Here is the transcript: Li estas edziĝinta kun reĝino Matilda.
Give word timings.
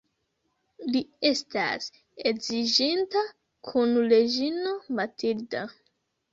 Li 0.95 1.01
estas 1.29 1.91
edziĝinta 2.31 3.23
kun 3.71 3.95
reĝino 4.15 4.77
Matilda. 5.03 5.67